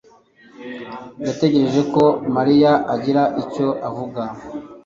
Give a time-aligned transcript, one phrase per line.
[1.27, 2.03] yategereje ko
[2.35, 4.21] Mariya agira icyo avuga.